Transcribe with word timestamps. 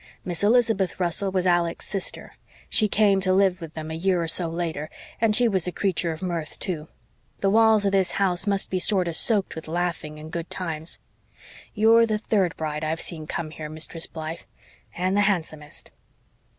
Miss 0.25 0.43
Elizabeth 0.43 0.99
Russell 0.99 1.29
was 1.31 1.45
Alec's 1.45 1.87
sister. 1.87 2.33
She 2.71 2.87
came 2.87 3.21
to 3.21 3.31
live 3.31 3.61
with 3.61 3.75
them 3.75 3.91
a 3.91 3.95
year 3.95 4.19
or 4.19 4.27
so 4.27 4.47
later, 4.49 4.89
and 5.21 5.35
she 5.35 5.47
was 5.47 5.67
a 5.67 5.71
creature 5.71 6.11
of 6.11 6.23
mirth, 6.23 6.57
too. 6.57 6.87
The 7.41 7.51
walls 7.51 7.85
of 7.85 7.91
this 7.91 8.13
house 8.13 8.47
must 8.47 8.71
be 8.71 8.79
sorter 8.79 9.13
SOAKED 9.13 9.53
with 9.55 9.67
laughing 9.67 10.17
and 10.17 10.31
good 10.31 10.49
times. 10.49 10.97
You're 11.75 12.07
the 12.07 12.17
third 12.17 12.57
bride 12.57 12.83
I've 12.83 12.99
seen 12.99 13.27
come 13.27 13.51
here, 13.51 13.69
Mistress 13.69 14.07
Blythe 14.07 14.41
and 14.97 15.15
the 15.15 15.21
handsomest." 15.21 15.91